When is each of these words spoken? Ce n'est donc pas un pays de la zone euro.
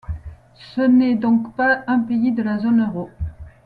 Ce 0.73 0.81
n'est 0.81 1.13
donc 1.13 1.55
pas 1.55 1.83
un 1.85 1.99
pays 1.99 2.31
de 2.31 2.41
la 2.41 2.57
zone 2.57 2.81
euro. 2.81 3.11